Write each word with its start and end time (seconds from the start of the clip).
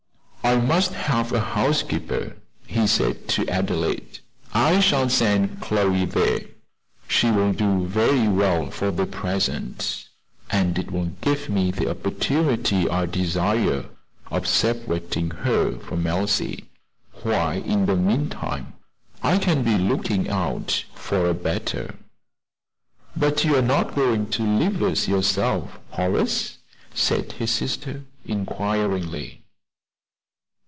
"I 0.43 0.57
must 0.59 0.91
have 0.91 1.31
a 1.31 1.39
housekeeper," 1.39 2.35
he 2.67 2.85
said 2.85 3.29
to 3.29 3.47
Adelaide. 3.47 4.19
"I 4.53 4.81
shall 4.81 5.07
send 5.07 5.61
Chloe 5.61 6.03
there. 6.03 6.41
She 7.07 7.31
will 7.31 7.53
do 7.53 7.85
very 7.87 8.27
well 8.27 8.69
for 8.69 8.91
the 8.91 9.05
present, 9.05 10.09
and 10.49 10.77
it 10.77 10.91
will 10.91 11.11
give 11.21 11.47
me 11.47 11.71
the 11.71 11.89
opportunity 11.89 12.89
I 12.89 13.05
desire 13.05 13.85
of 14.29 14.45
separating 14.45 15.29
her 15.29 15.79
from 15.79 16.05
Elsie, 16.05 16.69
while 17.23 17.63
in 17.63 17.85
the 17.85 17.95
meantime 17.95 18.73
I 19.23 19.37
can 19.37 19.63
be 19.63 19.77
looking 19.77 20.27
out 20.27 20.83
for 20.95 21.27
a 21.29 21.33
better." 21.33 21.95
"But 23.15 23.45
you 23.45 23.55
are 23.55 23.61
not 23.61 23.95
going 23.95 24.29
to 24.31 24.43
leave 24.43 24.83
us 24.83 25.07
yourself, 25.07 25.79
Horace?" 25.91 26.57
said 26.93 27.31
his 27.33 27.51
sister 27.51 28.03
inquiringly. 28.25 29.37